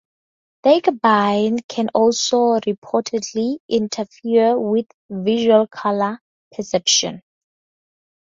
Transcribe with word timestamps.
Tiagabine 0.65 1.59
can 1.67 1.89
also 1.89 2.59
reportedly 2.61 3.59
interfere 3.69 4.57
with 4.59 4.87
visual 5.11 5.67
color 5.67 6.19
perception. 6.51 7.21